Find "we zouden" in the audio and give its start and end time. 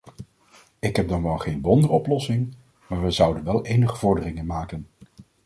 3.03-3.43